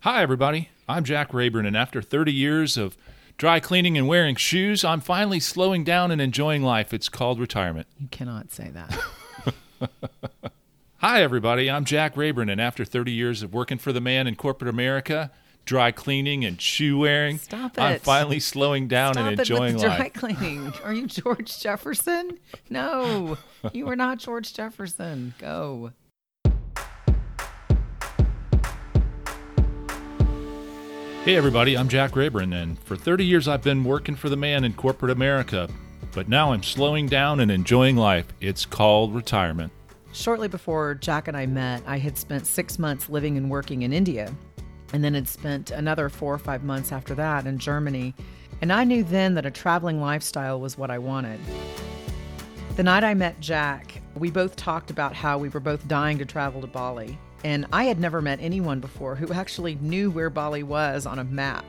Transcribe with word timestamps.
Hi, 0.00 0.22
everybody. 0.22 0.70
I'm 0.88 1.04
Jack 1.04 1.34
Rayburn, 1.34 1.66
and 1.66 1.76
after 1.76 2.00
30 2.00 2.32
years 2.32 2.76
of 2.76 2.96
dry 3.36 3.60
cleaning 3.60 3.98
and 3.98 4.08
wearing 4.08 4.34
shoes, 4.36 4.82
I'm 4.84 5.00
finally 5.00 5.40
slowing 5.40 5.84
down 5.84 6.10
and 6.10 6.20
enjoying 6.20 6.62
life. 6.62 6.94
It's 6.94 7.08
called 7.08 7.38
retirement. 7.38 7.86
You 7.98 8.08
cannot 8.08 8.50
say 8.50 8.70
that. 8.70 9.90
Hi, 10.98 11.22
everybody. 11.22 11.70
I'm 11.70 11.84
Jack 11.84 12.16
Rayburn, 12.16 12.48
and 12.48 12.60
after 12.60 12.84
30 12.84 13.12
years 13.12 13.42
of 13.42 13.52
working 13.52 13.78
for 13.78 13.92
the 13.92 14.00
man 14.00 14.26
in 14.26 14.36
corporate 14.36 14.70
America, 14.70 15.30
dry 15.66 15.90
cleaning 15.92 16.44
and 16.46 16.60
shoe 16.60 16.98
wearing, 16.98 17.36
Stop 17.38 17.76
it. 17.76 17.80
I'm 17.82 18.00
finally 18.00 18.40
slowing 18.40 18.88
down 18.88 19.14
Stop 19.14 19.26
and 19.26 19.34
it 19.34 19.40
enjoying 19.40 19.74
with 19.74 19.82
the 19.82 19.88
dry 19.88 19.98
life. 19.98 20.12
cleaning. 20.14 20.72
Are 20.84 20.94
you 20.94 21.06
George 21.06 21.60
Jefferson? 21.60 22.38
No, 22.70 23.36
you 23.72 23.86
are 23.88 23.96
not 23.96 24.18
George 24.18 24.54
Jefferson. 24.54 25.34
Go. 25.38 25.92
Hey, 31.22 31.36
everybody. 31.36 31.76
I'm 31.76 31.90
Jack 31.90 32.16
Rayburn, 32.16 32.54
and 32.54 32.78
for 32.78 32.96
30 32.96 33.26
years 33.26 33.46
I've 33.46 33.60
been 33.60 33.84
working 33.84 34.16
for 34.16 34.30
the 34.30 34.38
man 34.38 34.64
in 34.64 34.72
corporate 34.72 35.12
America, 35.12 35.68
but 36.12 36.30
now 36.30 36.52
I'm 36.52 36.62
slowing 36.62 37.08
down 37.08 37.40
and 37.40 37.50
enjoying 37.50 37.94
life. 37.94 38.24
It's 38.40 38.64
called 38.64 39.14
retirement. 39.14 39.70
Shortly 40.12 40.48
before 40.48 40.94
Jack 40.94 41.28
and 41.28 41.36
I 41.36 41.44
met, 41.44 41.82
I 41.86 41.98
had 41.98 42.16
spent 42.16 42.46
six 42.46 42.78
months 42.78 43.10
living 43.10 43.36
and 43.36 43.50
working 43.50 43.82
in 43.82 43.92
India, 43.92 44.34
and 44.94 45.04
then 45.04 45.12
had 45.12 45.28
spent 45.28 45.70
another 45.70 46.08
four 46.08 46.32
or 46.32 46.38
five 46.38 46.64
months 46.64 46.90
after 46.90 47.14
that 47.16 47.46
in 47.46 47.58
Germany. 47.58 48.14
And 48.62 48.72
I 48.72 48.84
knew 48.84 49.04
then 49.04 49.34
that 49.34 49.44
a 49.44 49.50
traveling 49.50 50.00
lifestyle 50.00 50.58
was 50.58 50.78
what 50.78 50.90
I 50.90 50.96
wanted. 50.96 51.38
The 52.76 52.82
night 52.82 53.04
I 53.04 53.12
met 53.12 53.38
Jack, 53.40 54.00
we 54.14 54.30
both 54.30 54.56
talked 54.56 54.90
about 54.90 55.14
how 55.14 55.36
we 55.36 55.50
were 55.50 55.60
both 55.60 55.86
dying 55.86 56.16
to 56.16 56.24
travel 56.24 56.62
to 56.62 56.66
Bali. 56.66 57.18
And 57.44 57.66
I 57.72 57.84
had 57.84 57.98
never 57.98 58.20
met 58.20 58.38
anyone 58.40 58.80
before 58.80 59.14
who 59.14 59.32
actually 59.32 59.76
knew 59.76 60.10
where 60.10 60.30
Bali 60.30 60.62
was 60.62 61.06
on 61.06 61.18
a 61.18 61.24
map. 61.24 61.64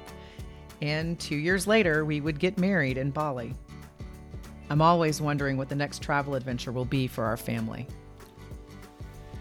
And 0.82 1.20
two 1.20 1.36
years 1.36 1.68
later, 1.68 2.04
we 2.04 2.20
would 2.20 2.40
get 2.40 2.58
married 2.58 2.98
in 2.98 3.12
Bali. 3.12 3.54
I'm 4.70 4.82
always 4.82 5.22
wondering 5.22 5.58
what 5.58 5.70
the 5.70 5.76
next 5.76 6.02
travel 6.02 6.36
adventure 6.36 6.72
will 6.72 6.86
be 6.86 7.08
for 7.08 7.26
our 7.26 7.38
family. 7.38 7.88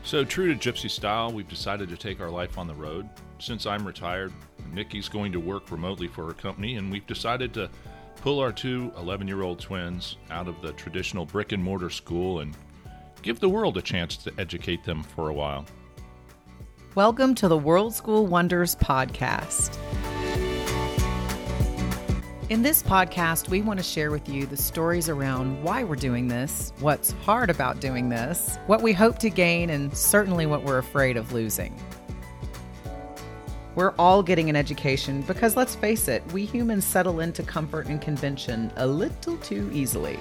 So, 0.02 0.24
true 0.24 0.52
to 0.52 0.72
Gypsy 0.72 0.90
style, 0.90 1.30
we've 1.30 1.48
decided 1.48 1.88
to 1.90 1.96
take 1.96 2.20
our 2.20 2.30
life 2.30 2.58
on 2.58 2.66
the 2.66 2.74
road. 2.74 3.08
Since 3.38 3.66
I'm 3.66 3.86
retired, 3.86 4.32
Nikki's 4.72 5.08
going 5.08 5.32
to 5.32 5.40
work 5.40 5.70
remotely 5.70 6.08
for 6.08 6.26
her 6.26 6.32
company, 6.32 6.76
and 6.76 6.90
we've 6.90 7.06
decided 7.06 7.54
to 7.54 7.70
pull 8.16 8.40
our 8.40 8.52
two 8.52 8.92
11 8.98 9.28
year 9.28 9.42
old 9.42 9.60
twins 9.60 10.16
out 10.30 10.48
of 10.48 10.60
the 10.62 10.72
traditional 10.72 11.24
brick 11.24 11.52
and 11.52 11.62
mortar 11.62 11.90
school 11.90 12.40
and 12.40 12.56
give 13.22 13.40
the 13.40 13.48
world 13.48 13.76
a 13.76 13.82
chance 13.82 14.16
to 14.16 14.32
educate 14.38 14.84
them 14.84 15.02
for 15.02 15.28
a 15.28 15.32
while. 15.32 15.64
Welcome 16.96 17.36
to 17.36 17.46
the 17.46 17.56
World 17.56 17.94
School 17.94 18.26
Wonders 18.26 18.74
podcast. 18.74 19.78
In 22.48 22.62
this 22.62 22.82
podcast, 22.82 23.48
we 23.48 23.62
want 23.62 23.78
to 23.78 23.84
share 23.84 24.10
with 24.10 24.28
you 24.28 24.44
the 24.44 24.56
stories 24.56 25.08
around 25.08 25.62
why 25.62 25.84
we're 25.84 25.94
doing 25.94 26.26
this, 26.26 26.72
what's 26.80 27.12
hard 27.24 27.48
about 27.48 27.78
doing 27.78 28.08
this, 28.08 28.58
what 28.66 28.82
we 28.82 28.92
hope 28.92 29.20
to 29.20 29.30
gain, 29.30 29.70
and 29.70 29.96
certainly 29.96 30.46
what 30.46 30.64
we're 30.64 30.78
afraid 30.78 31.16
of 31.16 31.32
losing. 31.32 31.80
We're 33.76 33.94
all 33.96 34.20
getting 34.20 34.50
an 34.50 34.56
education 34.56 35.22
because 35.22 35.56
let's 35.56 35.76
face 35.76 36.08
it, 36.08 36.24
we 36.32 36.44
humans 36.44 36.84
settle 36.84 37.20
into 37.20 37.44
comfort 37.44 37.86
and 37.86 38.02
convention 38.02 38.72
a 38.74 38.86
little 38.88 39.36
too 39.36 39.70
easily. 39.72 40.18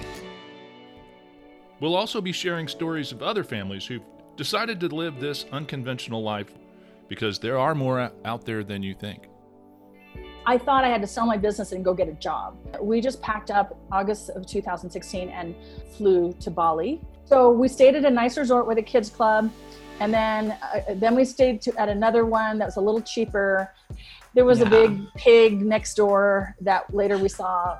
We'll 1.80 1.96
also 1.96 2.20
be 2.20 2.30
sharing 2.30 2.68
stories 2.68 3.10
of 3.10 3.24
other 3.24 3.42
families 3.42 3.86
who've 3.86 4.04
decided 4.40 4.80
to 4.80 4.88
live 4.88 5.20
this 5.20 5.44
unconventional 5.52 6.22
life 6.22 6.54
because 7.08 7.38
there 7.38 7.58
are 7.58 7.74
more 7.74 8.10
out 8.24 8.42
there 8.46 8.64
than 8.64 8.82
you 8.82 8.94
think. 8.94 9.28
I 10.46 10.56
thought 10.56 10.82
I 10.82 10.88
had 10.88 11.02
to 11.02 11.06
sell 11.06 11.26
my 11.26 11.36
business 11.36 11.72
and 11.72 11.84
go 11.84 11.92
get 11.92 12.08
a 12.08 12.14
job. 12.14 12.56
We 12.80 13.02
just 13.02 13.20
packed 13.20 13.50
up 13.50 13.78
August 13.92 14.30
of 14.30 14.46
2016 14.46 15.28
and 15.28 15.54
flew 15.94 16.32
to 16.40 16.50
Bali. 16.50 17.02
So 17.26 17.50
we 17.50 17.68
stayed 17.68 17.96
at 17.96 18.06
a 18.06 18.10
nice 18.10 18.38
resort 18.38 18.66
with 18.66 18.78
a 18.78 18.82
kids 18.82 19.10
club, 19.10 19.50
and 20.00 20.10
then 20.14 20.52
uh, 20.52 20.94
then 20.94 21.14
we 21.14 21.26
stayed 21.26 21.60
to, 21.60 21.78
at 21.78 21.90
another 21.90 22.24
one 22.24 22.56
that 22.60 22.64
was 22.64 22.78
a 22.78 22.80
little 22.80 23.02
cheaper. 23.02 23.70
There 24.32 24.46
was 24.46 24.62
a 24.62 24.66
big 24.66 25.02
pig 25.16 25.60
next 25.60 25.96
door 25.96 26.56
that 26.62 26.94
later 26.94 27.18
we 27.18 27.28
saw 27.28 27.78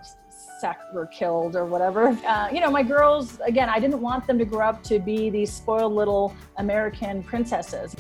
sack 0.61 0.93
were 0.93 1.07
killed 1.07 1.57
or 1.57 1.65
whatever. 1.65 2.09
Uh, 2.27 2.49
you 2.53 2.61
know, 2.61 2.71
my 2.71 2.83
girls 2.83 3.41
again, 3.41 3.69
I 3.69 3.81
didn't 3.81 4.01
want 4.01 4.27
them 4.27 4.39
to 4.39 4.45
grow 4.45 4.69
up 4.69 4.83
to 4.85 4.99
be 4.99 5.31
these 5.31 5.53
spoiled 5.53 5.95
little 5.95 6.35
American 6.59 7.23
princesses. 7.23 7.97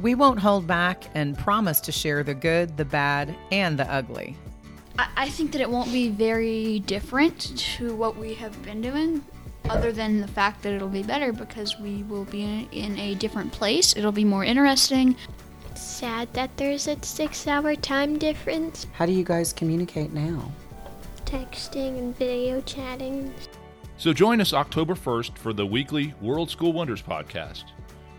We 0.00 0.14
won't 0.14 0.38
hold 0.38 0.66
back 0.66 1.04
and 1.14 1.38
promise 1.38 1.80
to 1.82 1.92
share 1.92 2.22
the 2.22 2.34
good, 2.34 2.76
the 2.76 2.84
bad, 2.84 3.34
and 3.50 3.78
the 3.78 3.90
ugly. 3.90 4.36
I, 4.98 5.08
I 5.16 5.28
think 5.30 5.52
that 5.52 5.60
it 5.60 5.70
won't 5.70 5.90
be 5.90 6.10
very 6.10 6.80
different 6.80 7.56
to 7.76 7.94
what 7.94 8.16
we 8.16 8.34
have 8.34 8.60
been 8.62 8.82
doing, 8.82 9.24
other 9.70 9.92
than 9.92 10.20
the 10.20 10.28
fact 10.28 10.62
that 10.62 10.74
it'll 10.74 10.88
be 10.88 11.02
better 11.02 11.32
because 11.32 11.78
we 11.78 12.02
will 12.04 12.24
be 12.24 12.42
in, 12.42 12.68
in 12.72 12.98
a 12.98 13.14
different 13.14 13.52
place. 13.52 13.96
It'll 13.96 14.12
be 14.12 14.24
more 14.24 14.44
interesting. 14.44 15.16
It's 15.70 15.82
sad 15.82 16.32
that 16.34 16.54
there's 16.56 16.88
a 16.88 17.02
six 17.02 17.46
hour 17.46 17.74
time 17.74 18.18
difference. 18.18 18.86
How 18.92 19.06
do 19.06 19.12
you 19.12 19.24
guys 19.24 19.52
communicate 19.52 20.12
now? 20.12 20.50
Texting 21.26 21.98
and 21.98 22.16
video 22.16 22.60
chatting. 22.60 23.34
So 23.96 24.12
join 24.12 24.40
us 24.40 24.52
October 24.52 24.94
1st 24.94 25.36
for 25.36 25.52
the 25.52 25.66
weekly 25.66 26.14
World 26.20 26.48
School 26.48 26.72
Wonders 26.72 27.02
podcast. 27.02 27.64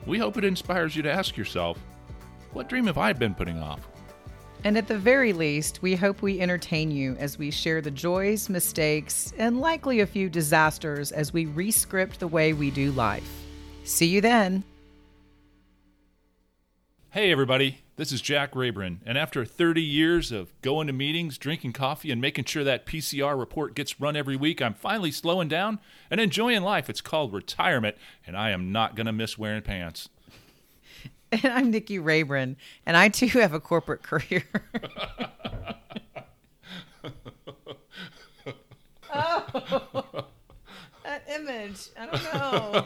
We 0.06 0.18
hope 0.18 0.38
it 0.38 0.44
inspires 0.44 0.94
you 0.94 1.04
to 1.04 1.12
ask 1.12 1.38
yourself, 1.38 1.80
what 2.52 2.68
dream 2.68 2.86
have 2.88 2.98
I 2.98 3.14
been 3.14 3.34
putting 3.34 3.60
off? 3.60 3.88
And 4.66 4.78
at 4.78 4.90
the 4.90 4.98
very 4.98 5.32
least, 5.32 5.82
we 5.82 5.96
hope 5.96 6.22
we 6.22 6.42
entertain 6.42 6.92
you 6.92 7.16
as 7.18 7.38
we 7.38 7.50
share 7.50 7.80
the 7.80 7.92
joys, 7.92 8.50
mistakes, 8.50 9.32
and 9.38 9.62
likely 9.62 10.02
a 10.02 10.06
few 10.06 10.28
disasters 10.30 11.14
as 11.14 11.32
we 11.32 11.46
rescript 11.46 12.20
the 12.20 12.28
way 12.28 12.52
we 12.52 12.72
do 12.72 12.92
life. 12.92 13.46
See 13.86 14.08
you 14.08 14.20
then. 14.20 14.66
Hey 17.18 17.32
everybody, 17.32 17.80
this 17.96 18.12
is 18.12 18.22
Jack 18.22 18.56
Rayburn, 18.56 19.02
and 19.04 19.18
after 19.18 19.44
30 19.44 19.82
years 19.82 20.32
of 20.32 20.54
going 20.62 20.86
to 20.86 20.94
meetings, 20.94 21.40
drinking 21.40 21.74
coffee, 21.74 22.12
and 22.12 22.22
making 22.22 22.46
sure 22.46 22.64
that 22.64 22.86
PCR 22.86 23.36
report 23.36 23.74
gets 23.74 24.00
run 24.00 24.16
every 24.16 24.36
week, 24.36 24.62
I'm 24.62 24.76
finally 24.76 25.12
slowing 25.12 25.48
down 25.48 25.80
and 26.12 26.22
enjoying 26.22 26.62
life. 26.62 26.92
It's 26.92 27.02
called 27.02 27.34
retirement, 27.34 27.98
and 28.28 28.38
I 28.38 28.52
am 28.52 28.72
not 28.72 28.96
going 28.96 29.08
to 29.08 29.12
miss 29.12 29.36
wearing 29.36 29.64
pants. 29.64 30.10
And 31.32 31.46
I'm 31.46 31.72
Nikki 31.72 31.98
Rayburn, 31.98 32.56
and 32.86 32.96
I 32.96 33.10
too 33.10 33.40
have 33.40 33.52
a 33.52 33.60
corporate 33.60 34.04
career. 34.04 34.44
oh, 39.12 40.28
that 41.04 41.24
image. 41.34 41.90
I 42.00 42.06
don't 42.06 42.24
know. 42.34 42.86